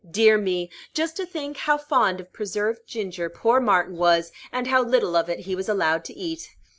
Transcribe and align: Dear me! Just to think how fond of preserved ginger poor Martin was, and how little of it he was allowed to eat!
Dear 0.09 0.35
me! 0.39 0.71
Just 0.95 1.15
to 1.17 1.27
think 1.27 1.57
how 1.57 1.77
fond 1.77 2.19
of 2.19 2.33
preserved 2.33 2.87
ginger 2.87 3.29
poor 3.29 3.59
Martin 3.59 3.97
was, 3.97 4.31
and 4.51 4.65
how 4.65 4.81
little 4.83 5.15
of 5.15 5.29
it 5.29 5.41
he 5.41 5.55
was 5.55 5.69
allowed 5.69 6.05
to 6.05 6.13
eat! 6.15 6.49